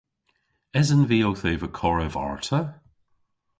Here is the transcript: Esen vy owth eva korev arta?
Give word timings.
Esen 0.79 1.03
vy 1.09 1.19
owth 1.27 1.45
eva 1.51 1.69
korev 1.79 2.15
arta? 2.27 2.59